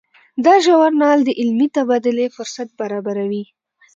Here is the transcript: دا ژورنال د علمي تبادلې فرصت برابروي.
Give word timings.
دا 0.45 0.53
ژورنال 0.65 1.19
د 1.23 1.29
علمي 1.39 1.67
تبادلې 1.77 2.27
فرصت 2.35 2.69
برابروي. 2.79 3.43